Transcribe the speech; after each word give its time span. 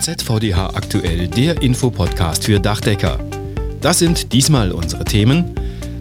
ZVDH 0.00 0.74
aktuell, 0.74 1.28
der 1.28 1.60
Infopodcast 1.60 2.44
für 2.44 2.60
Dachdecker. 2.60 3.18
Das 3.80 3.98
sind 3.98 4.32
diesmal 4.32 4.72
unsere 4.72 5.04
Themen. 5.04 5.54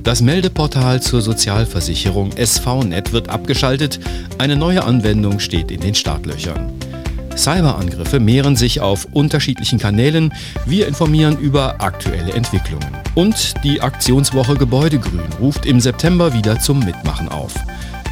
Das 0.03 0.21
Meldeportal 0.21 1.01
zur 1.01 1.21
Sozialversicherung 1.21 2.31
SVNet 2.31 3.11
wird 3.11 3.29
abgeschaltet. 3.29 3.99
Eine 4.37 4.55
neue 4.55 4.83
Anwendung 4.83 5.39
steht 5.39 5.71
in 5.71 5.81
den 5.81 5.95
Startlöchern. 5.95 6.73
Cyberangriffe 7.35 8.19
mehren 8.19 8.55
sich 8.55 8.81
auf 8.81 9.07
unterschiedlichen 9.11 9.79
Kanälen. 9.79 10.33
Wir 10.65 10.87
informieren 10.87 11.37
über 11.37 11.81
aktuelle 11.81 12.33
Entwicklungen. 12.33 12.89
Und 13.15 13.53
die 13.63 13.81
Aktionswoche 13.81 14.55
Gebäudegrün 14.55 15.33
ruft 15.39 15.65
im 15.65 15.79
September 15.79 16.33
wieder 16.33 16.59
zum 16.59 16.79
Mitmachen 16.79 17.29
auf. 17.29 17.53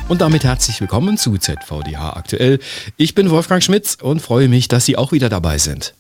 Und 0.08 0.22
damit 0.22 0.44
herzlich 0.44 0.80
willkommen 0.80 1.18
zu 1.18 1.36
ZVDH 1.36 2.16
aktuell. 2.16 2.60
Ich 2.96 3.16
bin 3.16 3.32
Wolfgang 3.32 3.64
Schmitz 3.64 3.98
und 4.00 4.22
freue 4.22 4.48
mich, 4.48 4.68
dass 4.68 4.86
Sie 4.86 4.98
auch 4.98 5.12
wieder 5.12 5.30
dabei 5.30 5.58
sind. 5.58 5.96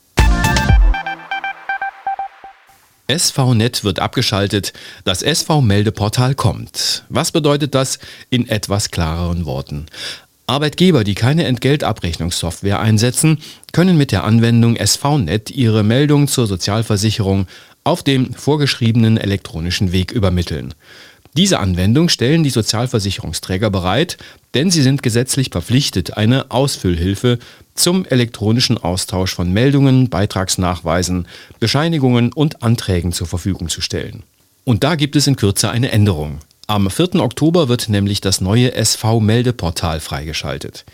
SVNet 3.12 3.84
wird 3.84 4.00
abgeschaltet, 4.00 4.74
das 5.06 5.24
SV-Meldeportal 5.24 6.36
kommt. 6.36 7.04
Was 7.10 7.32
bedeutet 7.32 7.74
das 7.74 7.98
in 8.30 8.48
etwas 8.48 8.92
klareren 8.92 9.46
Worten? 9.46 9.88
Arbeitgeber, 10.46 11.04
die 11.04 11.16
keine 11.16 11.46
Entgeltabrechnungssoftware 11.46 12.80
einsetzen, 12.80 13.40
können 13.74 13.98
mit 13.98 14.12
der 14.12 14.24
Anwendung 14.24 14.78
SVNet 14.78 15.50
ihre 15.50 15.82
Meldung 15.82 16.28
zur 16.28 16.46
Sozialversicherung 16.46 17.48
auf 17.84 18.04
dem 18.04 18.34
vorgeschriebenen 18.34 19.18
elektronischen 19.18 19.92
Weg 19.92 20.12
übermitteln. 20.12 20.76
Diese 21.38 21.60
Anwendung 21.60 22.08
stellen 22.08 22.44
die 22.44 22.50
Sozialversicherungsträger 22.50 23.70
bereit, 23.70 24.18
denn 24.54 24.72
sie 24.72 24.82
sind 24.82 25.04
gesetzlich 25.04 25.50
verpflichtet, 25.52 26.16
eine 26.16 26.50
Ausfüllhilfe 26.50 27.40
zum 27.74 28.06
elektronischen 28.06 28.78
Austausch 28.78 29.36
von 29.36 29.52
Meldungen, 29.52 30.10
Beitragsnachweisen, 30.10 31.28
Bescheinigungen 31.60 32.32
und 32.32 32.64
Anträgen 32.64 33.12
zur 33.12 33.28
Verfügung 33.28 33.68
zu 33.68 33.82
stellen. 33.82 34.24
Und 34.64 34.86
da 34.86 34.96
gibt 34.96 35.18
es 35.18 35.28
in 35.28 35.36
Kürze 35.36 35.70
eine 35.70 35.92
Änderung. 35.92 36.40
Am 36.68 36.90
4. 36.90 37.16
Oktober 37.16 37.68
wird 37.68 37.90
nämlich 37.90 38.22
das 38.22 38.40
neue 38.40 38.74
SV-Meldeportal 38.74 40.00
freigeschaltet. 40.00 40.86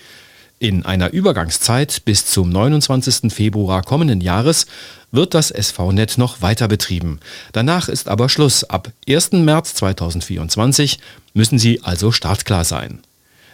In 0.62 0.86
einer 0.86 1.12
Übergangszeit 1.12 2.06
bis 2.06 2.28
zum 2.28 2.52
29. 2.52 3.34
Februar 3.34 3.82
kommenden 3.82 4.22
Jahres 4.22 4.68
wird 5.12 5.34
das 5.34 5.50
SV-Net 5.50 6.20
noch 6.20 6.44
weiter 6.44 6.68
betrieben. 6.68 7.20
Danach 7.52 7.90
ist 7.90 8.08
aber 8.08 8.30
Schluss. 8.30 8.64
Ab 8.66 8.92
1. 9.10 9.32
März 9.32 9.74
2024 9.74 11.00
müssen 11.34 11.58
Sie 11.58 11.82
also 11.82 12.12
startklar 12.12 12.64
sein. 12.64 13.00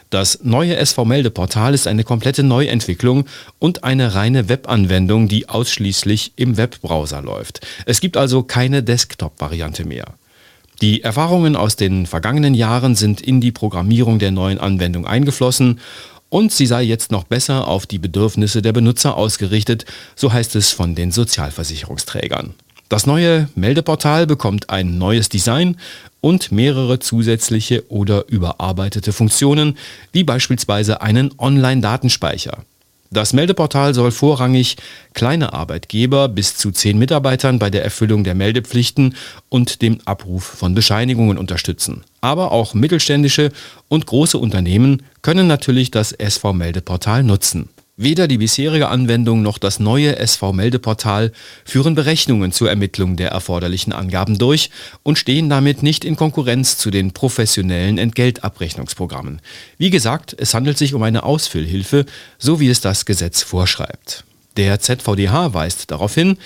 Das 0.09 0.39
neue 0.43 0.75
SV-Meldeportal 0.75 1.73
ist 1.73 1.87
eine 1.87 2.03
komplette 2.03 2.43
Neuentwicklung 2.43 3.23
und 3.57 3.85
eine 3.85 4.13
reine 4.13 4.49
Webanwendung, 4.49 5.29
die 5.29 5.47
ausschließlich 5.47 6.33
im 6.35 6.57
Webbrowser 6.57 7.21
läuft. 7.21 7.65
Es 7.85 8.01
gibt 8.01 8.17
also 8.17 8.43
keine 8.43 8.83
Desktop-Variante 8.83 9.85
mehr. 9.85 10.07
Die 10.81 11.03
Erfahrungen 11.03 11.55
aus 11.55 11.77
den 11.77 12.05
vergangenen 12.05 12.53
Jahren 12.53 12.95
sind 12.95 13.21
in 13.21 13.39
die 13.39 13.53
Programmierung 13.53 14.19
der 14.19 14.31
neuen 14.31 14.59
Anwendung 14.59 15.07
eingeflossen 15.07 15.79
und 16.29 16.51
sie 16.51 16.65
sei 16.65 16.83
jetzt 16.83 17.11
noch 17.11 17.23
besser 17.23 17.67
auf 17.67 17.85
die 17.85 17.99
Bedürfnisse 17.99 18.61
der 18.61 18.73
Benutzer 18.73 19.15
ausgerichtet, 19.15 19.85
so 20.15 20.31
heißt 20.31 20.55
es 20.55 20.71
von 20.71 20.95
den 20.95 21.11
Sozialversicherungsträgern. 21.11 22.53
Das 22.89 23.05
neue 23.05 23.49
Meldeportal 23.55 24.27
bekommt 24.27 24.69
ein 24.69 24.97
neues 24.97 25.27
Design 25.27 25.77
und 26.21 26.51
mehrere 26.51 26.99
zusätzliche 26.99 27.83
oder 27.89 28.25
überarbeitete 28.29 29.11
Funktionen, 29.11 29.77
wie 30.13 30.23
beispielsweise 30.23 31.01
einen 31.01 31.31
Online-Datenspeicher. 31.37 32.63
Das 33.09 33.33
Meldeportal 33.33 33.93
soll 33.93 34.11
vorrangig 34.11 34.75
kleine 35.13 35.53
Arbeitgeber 35.53 36.27
bis 36.27 36.57
zu 36.57 36.71
zehn 36.71 36.97
Mitarbeitern 36.97 37.57
bei 37.57 37.69
der 37.69 37.83
Erfüllung 37.83 38.23
der 38.23 38.35
Meldepflichten 38.35 39.15
und 39.49 39.81
dem 39.81 39.99
Abruf 40.05 40.43
von 40.43 40.73
Bescheinigungen 40.73 41.37
unterstützen. 41.37 42.03
Aber 42.19 42.51
auch 42.51 42.73
mittelständische 42.73 43.51
und 43.87 44.05
große 44.05 44.37
Unternehmen 44.37 45.03
können 45.21 45.47
natürlich 45.47 45.91
das 45.91 46.11
SV-Meldeportal 46.11 47.23
nutzen. 47.23 47.69
Weder 47.99 48.27
die 48.27 48.37
bisherige 48.37 48.89
Anwendung 48.89 49.41
noch 49.41 49.57
das 49.57 49.79
neue 49.79 50.17
SV-Meldeportal 50.17 51.31
führen 51.65 51.95
Berechnungen 51.95 52.51
zur 52.51 52.69
Ermittlung 52.69 53.15
der 53.15 53.31
erforderlichen 53.31 53.91
Angaben 53.91 54.37
durch 54.37 54.69
und 55.01 55.17
stehen 55.17 55.49
damit 55.49 55.81
nicht 55.81 56.05
in 56.05 56.15
Konkurrenz 56.15 56.77
zu 56.77 56.91
den 56.91 57.11
professionellen 57.11 57.97
Entgeltabrechnungsprogrammen. 57.97 59.41
Wie 59.79 59.89
gesagt, 59.89 60.35
es 60.37 60.53
handelt 60.53 60.77
sich 60.77 60.93
um 60.93 61.01
eine 61.01 61.23
Ausfüllhilfe, 61.23 62.05
so 62.37 62.59
wie 62.59 62.69
es 62.69 62.81
das 62.81 63.07
Gesetz 63.07 63.41
vorschreibt. 63.41 64.25
Der 64.57 64.79
ZVDH 64.79 65.55
weist 65.55 65.89
darauf 65.89 66.13
hin, 66.13 66.37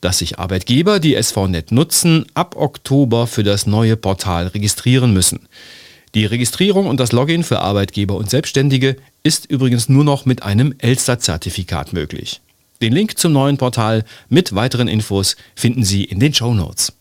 dass 0.00 0.18
sich 0.18 0.40
Arbeitgeber, 0.40 0.98
die 0.98 1.14
SVNet 1.20 1.70
nutzen, 1.70 2.26
ab 2.34 2.56
Oktober 2.56 3.28
für 3.28 3.44
das 3.44 3.68
neue 3.68 3.96
Portal 3.96 4.48
registrieren 4.48 5.12
müssen. 5.12 5.48
Die 6.16 6.26
Registrierung 6.26 6.86
und 6.86 6.98
das 6.98 7.12
Login 7.12 7.44
für 7.44 7.60
Arbeitgeber 7.60 8.16
und 8.16 8.28
Selbstständige 8.28 8.96
ist 9.26 9.50
übrigens 9.50 9.88
nur 9.88 10.04
noch 10.04 10.24
mit 10.24 10.44
einem 10.44 10.72
Elster-Zertifikat 10.78 11.92
möglich. 11.92 12.40
Den 12.80 12.92
Link 12.92 13.18
zum 13.18 13.32
neuen 13.32 13.56
Portal 13.56 14.04
mit 14.28 14.54
weiteren 14.54 14.86
Infos 14.86 15.34
finden 15.56 15.82
Sie 15.82 16.04
in 16.04 16.20
den 16.20 16.32
Show 16.32 16.54
Notes. 16.54 16.92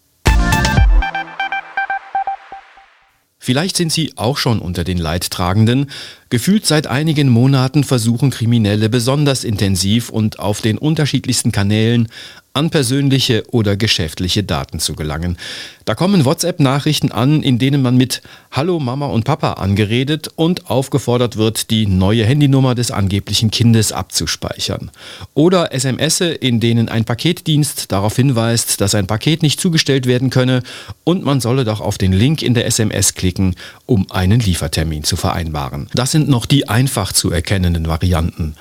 Vielleicht 3.37 3.77
sind 3.77 3.91
Sie 3.91 4.13
auch 4.15 4.37
schon 4.37 4.57
unter 4.57 4.83
den 4.83 4.97
Leidtragenden. 4.97 5.91
Gefühlt 6.29 6.65
seit 6.65 6.87
einigen 6.87 7.29
Monaten 7.29 7.83
versuchen 7.83 8.31
Kriminelle 8.31 8.89
besonders 8.89 9.43
intensiv 9.43 10.09
und 10.09 10.39
auf 10.39 10.61
den 10.61 10.79
unterschiedlichsten 10.79 11.51
Kanälen 11.51 12.07
an 12.55 12.69
persönliche 12.69 13.43
oder 13.51 13.75
geschäftliche 13.75 14.43
Daten 14.43 14.79
zu 14.79 14.95
gelangen. 14.95 15.37
Da 15.83 15.93
kommen 15.93 16.25
WhatsApp-Nachrichten 16.25 17.11
an, 17.11 17.43
in 17.43 17.59
denen 17.59 17.81
man 17.81 17.97
mit 17.97 18.21
Hallo 18.49 18.79
Mama 18.79 19.07
und 19.07 19.25
Papa 19.25 19.53
angeredet 19.53 20.29
und 20.35 20.69
aufgefordert 20.69 21.37
wird, 21.37 21.69
die 21.69 21.85
neue 21.85 22.25
Handynummer 22.25 22.73
des 22.73 22.91
angeblichen 22.91 23.51
Kindes 23.51 23.91
abzuspeichern. 23.91 24.89
Oder 25.33 25.73
SMS, 25.73 26.21
in 26.21 26.59
denen 26.59 26.89
ein 26.89 27.03
Paketdienst 27.03 27.91
darauf 27.91 28.15
hinweist, 28.15 28.79
dass 28.81 28.95
ein 28.95 29.05
Paket 29.05 29.43
nicht 29.43 29.59
zugestellt 29.59 30.07
werden 30.07 30.29
könne 30.29 30.63
und 31.03 31.23
man 31.23 31.41
solle 31.41 31.65
doch 31.65 31.81
auf 31.81 31.97
den 31.97 32.13
Link 32.13 32.41
in 32.41 32.53
der 32.53 32.65
SMS 32.65 33.13
klicken, 33.13 33.55
um 33.85 34.09
einen 34.09 34.39
Liefertermin 34.39 35.03
zu 35.03 35.17
vereinbaren. 35.17 35.89
Das 35.93 36.11
sind 36.11 36.29
noch 36.29 36.45
die 36.45 36.69
einfach 36.69 37.11
zu 37.11 37.31
erkennenden 37.31 37.87
Varianten. 37.87 38.55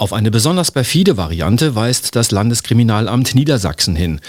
Auf 0.00 0.14
eine 0.14 0.30
besonders 0.30 0.70
perfide 0.70 1.18
Variante 1.18 1.74
weist 1.74 2.16
das 2.16 2.30
Landeskriminalamt 2.30 3.34
Niedersachsen 3.34 3.94
hin. 3.94 4.22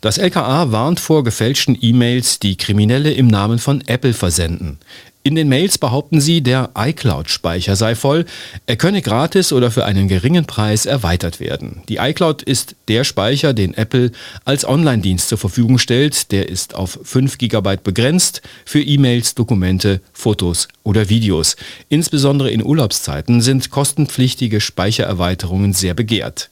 Das 0.00 0.16
LKA 0.16 0.72
warnt 0.72 1.00
vor 1.00 1.22
gefälschten 1.22 1.76
E-Mails, 1.78 2.38
die 2.38 2.56
Kriminelle 2.56 3.12
im 3.12 3.26
Namen 3.26 3.58
von 3.58 3.82
Apple 3.86 4.14
versenden. 4.14 4.78
In 5.24 5.34
den 5.34 5.48
Mails 5.48 5.78
behaupten 5.78 6.20
sie, 6.20 6.42
der 6.42 6.70
iCloud-Speicher 6.76 7.76
sei 7.76 7.94
voll, 7.94 8.24
er 8.66 8.76
könne 8.76 9.02
gratis 9.02 9.52
oder 9.52 9.70
für 9.70 9.84
einen 9.84 10.08
geringen 10.08 10.46
Preis 10.46 10.86
erweitert 10.86 11.40
werden. 11.40 11.82
Die 11.88 11.96
iCloud 11.96 12.42
ist 12.42 12.76
der 12.86 13.04
Speicher, 13.04 13.52
den 13.52 13.74
Apple 13.74 14.12
als 14.44 14.64
Online-Dienst 14.66 15.28
zur 15.28 15.36
Verfügung 15.36 15.78
stellt. 15.78 16.30
Der 16.30 16.48
ist 16.48 16.74
auf 16.74 16.98
5 17.02 17.36
GB 17.36 17.78
begrenzt 17.82 18.42
für 18.64 18.80
E-Mails, 18.80 19.34
Dokumente, 19.34 20.00
Fotos 20.12 20.68
oder 20.84 21.08
Videos. 21.08 21.56
Insbesondere 21.88 22.50
in 22.50 22.64
Urlaubszeiten 22.64 23.40
sind 23.40 23.70
kostenpflichtige 23.70 24.60
Speichererweiterungen 24.60 25.72
sehr 25.72 25.94
begehrt. 25.94 26.48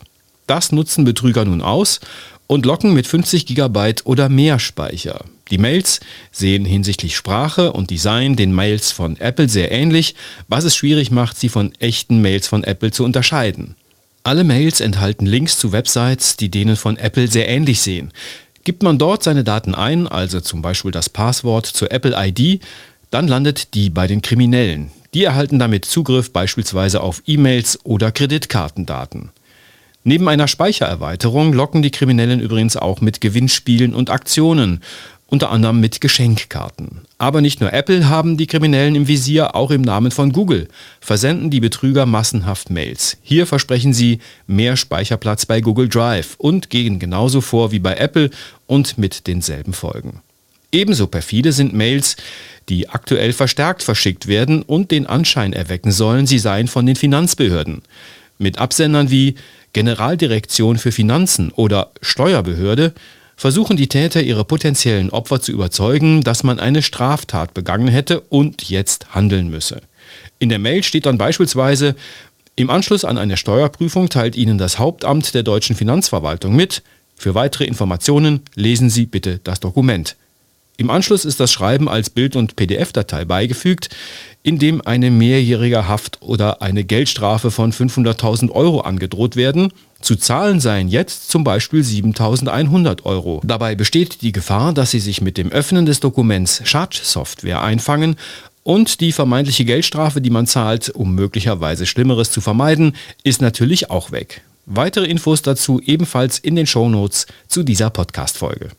Das 0.46 0.70
nutzen 0.70 1.04
Betrüger 1.04 1.44
nun 1.44 1.60
aus 1.60 2.00
und 2.46 2.66
locken 2.66 2.94
mit 2.94 3.06
50 3.06 3.46
GB 3.46 3.94
oder 4.04 4.28
mehr 4.28 4.58
Speicher. 4.58 5.24
Die 5.50 5.58
Mails 5.58 6.00
sehen 6.32 6.64
hinsichtlich 6.64 7.16
Sprache 7.16 7.72
und 7.72 7.90
Design 7.90 8.36
den 8.36 8.52
Mails 8.52 8.90
von 8.90 9.16
Apple 9.18 9.48
sehr 9.48 9.70
ähnlich, 9.70 10.14
was 10.48 10.64
es 10.64 10.76
schwierig 10.76 11.10
macht, 11.10 11.38
sie 11.38 11.48
von 11.48 11.72
echten 11.78 12.20
Mails 12.20 12.48
von 12.48 12.64
Apple 12.64 12.90
zu 12.90 13.04
unterscheiden. 13.04 13.76
Alle 14.24 14.42
Mails 14.42 14.80
enthalten 14.80 15.24
Links 15.24 15.56
zu 15.56 15.70
Websites, 15.70 16.36
die 16.36 16.50
denen 16.50 16.74
von 16.74 16.96
Apple 16.96 17.28
sehr 17.28 17.48
ähnlich 17.48 17.80
sehen. 17.80 18.12
Gibt 18.64 18.82
man 18.82 18.98
dort 18.98 19.22
seine 19.22 19.44
Daten 19.44 19.76
ein, 19.76 20.08
also 20.08 20.40
zum 20.40 20.62
Beispiel 20.62 20.90
das 20.90 21.08
Passwort 21.08 21.66
zur 21.66 21.92
Apple 21.92 22.16
ID, 22.16 22.60
dann 23.12 23.28
landet 23.28 23.74
die 23.74 23.88
bei 23.88 24.08
den 24.08 24.22
Kriminellen. 24.22 24.90
Die 25.14 25.22
erhalten 25.22 25.60
damit 25.60 25.84
Zugriff 25.84 26.32
beispielsweise 26.32 27.00
auf 27.00 27.22
E-Mails 27.26 27.78
oder 27.84 28.10
Kreditkartendaten. 28.10 29.30
Neben 30.08 30.28
einer 30.28 30.46
Speichererweiterung 30.46 31.52
locken 31.52 31.82
die 31.82 31.90
Kriminellen 31.90 32.38
übrigens 32.38 32.76
auch 32.76 33.00
mit 33.00 33.20
Gewinnspielen 33.20 33.92
und 33.92 34.08
Aktionen 34.08 34.80
unter 35.26 35.50
anderem 35.50 35.80
mit 35.80 36.00
Geschenkkarten. 36.00 37.00
Aber 37.18 37.40
nicht 37.40 37.60
nur 37.60 37.72
Apple 37.72 38.08
haben 38.08 38.36
die 38.36 38.46
Kriminellen 38.46 38.94
im 38.94 39.08
Visier, 39.08 39.56
auch 39.56 39.72
im 39.72 39.82
Namen 39.82 40.12
von 40.12 40.30
Google 40.30 40.68
versenden 41.00 41.50
die 41.50 41.58
Betrüger 41.58 42.06
massenhaft 42.06 42.70
Mails. 42.70 43.16
Hier 43.20 43.48
versprechen 43.48 43.92
sie 43.92 44.20
mehr 44.46 44.76
Speicherplatz 44.76 45.44
bei 45.44 45.60
Google 45.60 45.88
Drive 45.88 46.36
und 46.38 46.70
gehen 46.70 47.00
genauso 47.00 47.40
vor 47.40 47.72
wie 47.72 47.80
bei 47.80 47.96
Apple 47.96 48.30
und 48.68 48.98
mit 48.98 49.26
denselben 49.26 49.72
Folgen. 49.72 50.20
Ebenso 50.70 51.08
perfide 51.08 51.50
sind 51.50 51.74
Mails, 51.74 52.14
die 52.68 52.88
aktuell 52.88 53.32
verstärkt 53.32 53.82
verschickt 53.82 54.28
werden 54.28 54.62
und 54.62 54.92
den 54.92 55.06
Anschein 55.06 55.52
erwecken 55.52 55.90
sollen, 55.90 56.28
sie 56.28 56.38
seien 56.38 56.68
von 56.68 56.86
den 56.86 56.94
Finanzbehörden. 56.94 57.82
Mit 58.38 58.58
Absendern 58.58 59.10
wie 59.10 59.34
Generaldirektion 59.76 60.78
für 60.78 60.90
Finanzen 60.90 61.52
oder 61.52 61.90
Steuerbehörde 62.00 62.94
versuchen 63.36 63.76
die 63.76 63.88
Täter 63.88 64.22
ihre 64.22 64.46
potenziellen 64.46 65.10
Opfer 65.10 65.42
zu 65.42 65.52
überzeugen, 65.52 66.24
dass 66.24 66.44
man 66.44 66.58
eine 66.58 66.80
Straftat 66.80 67.52
begangen 67.52 67.88
hätte 67.88 68.20
und 68.20 68.70
jetzt 68.70 69.14
handeln 69.14 69.50
müsse. 69.50 69.82
In 70.38 70.48
der 70.48 70.60
Mail 70.60 70.82
steht 70.82 71.04
dann 71.04 71.18
beispielsweise, 71.18 71.94
im 72.54 72.70
Anschluss 72.70 73.04
an 73.04 73.18
eine 73.18 73.36
Steuerprüfung 73.36 74.08
teilt 74.08 74.34
Ihnen 74.34 74.56
das 74.56 74.78
Hauptamt 74.78 75.34
der 75.34 75.42
deutschen 75.42 75.76
Finanzverwaltung 75.76 76.56
mit, 76.56 76.82
für 77.14 77.34
weitere 77.34 77.64
Informationen 77.64 78.40
lesen 78.54 78.88
Sie 78.88 79.04
bitte 79.04 79.40
das 79.44 79.60
Dokument. 79.60 80.16
Im 80.78 80.90
Anschluss 80.90 81.24
ist 81.24 81.40
das 81.40 81.52
Schreiben 81.52 81.88
als 81.88 82.10
Bild- 82.10 82.36
und 82.36 82.56
PDF-Datei 82.56 83.24
beigefügt, 83.24 83.88
in 84.42 84.58
dem 84.58 84.80
eine 84.82 85.10
mehrjährige 85.10 85.88
Haft 85.88 86.20
oder 86.20 86.60
eine 86.60 86.84
Geldstrafe 86.84 87.50
von 87.50 87.72
500.000 87.72 88.50
Euro 88.50 88.80
angedroht 88.80 89.36
werden. 89.36 89.72
Zu 90.02 90.16
zahlen 90.16 90.60
seien 90.60 90.88
jetzt 90.88 91.30
zum 91.30 91.44
Beispiel 91.44 91.80
7.100 91.80 93.04
Euro. 93.04 93.40
Dabei 93.42 93.74
besteht 93.74 94.20
die 94.20 94.32
Gefahr, 94.32 94.74
dass 94.74 94.90
Sie 94.90 95.00
sich 95.00 95.22
mit 95.22 95.38
dem 95.38 95.50
Öffnen 95.50 95.86
des 95.86 96.00
Dokuments 96.00 96.60
Schadsoftware 96.64 97.62
einfangen 97.62 98.16
und 98.62 99.00
die 99.00 99.12
vermeintliche 99.12 99.64
Geldstrafe, 99.64 100.20
die 100.20 100.30
man 100.30 100.46
zahlt, 100.46 100.90
um 100.90 101.14
möglicherweise 101.14 101.86
Schlimmeres 101.86 102.30
zu 102.30 102.40
vermeiden, 102.40 102.96
ist 103.22 103.40
natürlich 103.40 103.90
auch 103.90 104.10
weg. 104.10 104.42
Weitere 104.66 105.06
Infos 105.06 105.40
dazu 105.42 105.80
ebenfalls 105.80 106.38
in 106.38 106.56
den 106.56 106.66
Shownotes 106.66 107.26
zu 107.46 107.62
dieser 107.62 107.90
Podcast-Folge. 107.90 108.70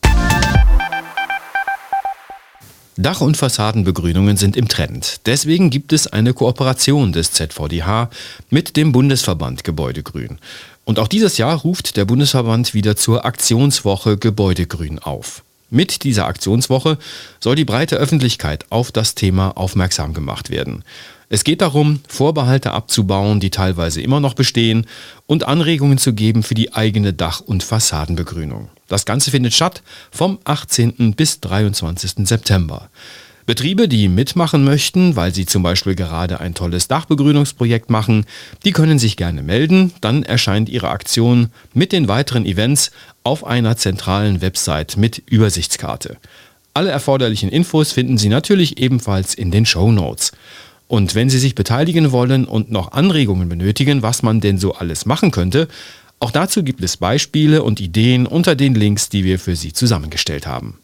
Dach- 2.99 3.21
und 3.21 3.38
Fassadenbegrünungen 3.38 4.38
sind 4.38 4.57
im 4.57 4.67
Trend. 4.67 5.21
Deswegen 5.27 5.69
gibt 5.69 5.94
es 5.94 6.07
eine 6.07 6.33
Kooperation 6.33 7.13
des 7.13 7.31
ZVDH 7.31 8.09
mit 8.49 8.75
dem 8.75 8.91
Bundesverband 8.91 9.63
Gebäudegrün. 9.63 10.39
Und 10.83 10.97
auch 10.97 11.07
dieses 11.07 11.38
Jahr 11.38 11.57
ruft 11.57 11.95
der 11.95 12.05
Bundesverband 12.05 12.73
wieder 12.73 12.95
zur 12.95 13.23
Aktionswoche 13.23 14.17
Gebäudegrün 14.17 14.97
auf. 14.97 15.44
Mit 15.69 16.03
dieser 16.05 16.25
Aktionswoche 16.25 16.97
soll 17.39 17.55
die 17.55 17.65
breite 17.65 17.97
Öffentlichkeit 17.97 18.65
auf 18.69 18.91
das 18.91 19.13
Thema 19.13 19.55
aufmerksam 19.57 20.15
gemacht 20.15 20.49
werden. 20.49 20.83
Es 21.29 21.44
geht 21.44 21.62
darum, 21.62 22.00
Vorbehalte 22.07 22.71
abzubauen, 22.71 23.41
die 23.41 23.50
teilweise 23.50 24.01
immer 24.01 24.21
noch 24.21 24.33
bestehen, 24.33 24.88
und 25.25 25.45
Anregungen 25.45 25.97
zu 25.97 26.13
geben 26.13 26.41
für 26.41 26.56
die 26.56 26.74
eigene 26.74 27.12
Dach- 27.12 27.41
und 27.41 27.63
Fassadenbegrünung. 27.63 28.69
Das 28.88 29.06
Ganze 29.06 29.31
findet 29.31 29.53
statt 29.53 29.83
vom 30.09 30.39
18. 30.45 31.13
bis 31.15 31.41
23. 31.41 32.25
September. 32.25 32.89
Betriebe, 33.45 33.88
die 33.88 34.09
mitmachen 34.09 34.63
möchten, 34.65 35.15
weil 35.15 35.33
sie 35.33 35.45
zum 35.45 35.63
Beispiel 35.63 35.95
gerade 35.95 36.41
ein 36.41 36.53
tolles 36.53 36.89
Dachbegrünungsprojekt 36.89 37.89
machen, 37.89 38.25
die 38.65 38.73
können 38.73 39.00
sich 39.00 39.15
gerne 39.15 39.41
melden. 39.41 39.94
Dann 40.01 40.23
erscheint 40.23 40.68
ihre 40.68 40.89
Aktion 40.89 41.50
mit 41.73 41.94
den 41.94 42.09
weiteren 42.09 42.45
Events 42.45 42.91
auf 43.23 43.45
einer 43.45 43.77
zentralen 43.77 44.41
Website 44.41 44.97
mit 44.97 45.21
Übersichtskarte. 45.25 46.18
Alle 46.73 46.91
erforderlichen 46.91 47.50
Infos 47.50 47.91
finden 47.91 48.18
Sie 48.18 48.30
natürlich 48.30 48.80
ebenfalls 48.80 49.33
in 49.33 49.50
den 49.50 49.65
Show 49.65 49.91
Notes. 49.91 50.31
Und 50.87 51.15
wenn 51.15 51.29
Sie 51.29 51.39
sich 51.39 51.55
beteiligen 51.55 52.11
wollen 52.11 52.45
und 52.45 52.71
noch 52.71 52.93
Anregungen 52.93 53.49
benötigen, 53.49 54.01
was 54.01 54.23
man 54.23 54.39
denn 54.39 54.57
so 54.57 54.73
alles 54.73 55.05
machen 55.05 55.31
könnte, 55.31 55.67
auch 56.19 56.31
dazu 56.31 56.63
gibt 56.63 56.81
es 56.83 56.97
Beispiele 56.97 57.61
und 57.61 57.79
Ideen 57.79 58.25
unter 58.25 58.55
den 58.55 58.73
Links, 58.73 59.09
die 59.09 59.23
wir 59.23 59.37
für 59.37 59.55
Sie 59.55 59.73
zusammengestellt 59.73 60.47
haben. 60.47 60.79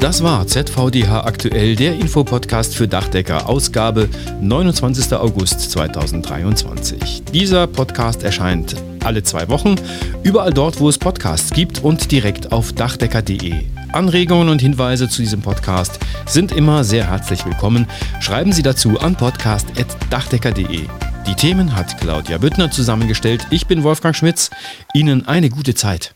Das 0.00 0.22
war 0.22 0.46
ZVDH 0.46 1.24
aktuell, 1.24 1.74
der 1.74 1.94
Infopodcast 1.94 2.76
für 2.76 2.86
Dachdecker, 2.86 3.48
Ausgabe 3.48 4.08
29. 4.40 5.12
August 5.14 5.72
2023. 5.72 7.24
Dieser 7.34 7.66
Podcast 7.66 8.22
erscheint 8.22 8.76
alle 9.04 9.24
zwei 9.24 9.48
Wochen, 9.48 9.74
überall 10.22 10.52
dort, 10.52 10.78
wo 10.78 10.88
es 10.88 10.98
Podcasts 10.98 11.50
gibt 11.50 11.82
und 11.82 12.12
direkt 12.12 12.52
auf 12.52 12.72
dachdecker.de. 12.72 13.64
Anregungen 13.92 14.48
und 14.48 14.60
Hinweise 14.60 15.08
zu 15.08 15.22
diesem 15.22 15.40
Podcast 15.40 15.98
sind 16.26 16.52
immer 16.52 16.84
sehr 16.84 17.08
herzlich 17.08 17.44
willkommen. 17.44 17.86
Schreiben 18.20 18.52
Sie 18.52 18.62
dazu 18.62 18.98
an 19.00 19.16
podcast.dachdecker.de. 19.16 20.86
Die 21.26 21.34
Themen 21.34 21.76
hat 21.76 22.00
Claudia 22.00 22.38
Büttner 22.38 22.70
zusammengestellt. 22.70 23.46
Ich 23.50 23.66
bin 23.66 23.82
Wolfgang 23.82 24.16
Schmitz. 24.16 24.50
Ihnen 24.94 25.26
eine 25.28 25.50
gute 25.50 25.74
Zeit. 25.74 26.14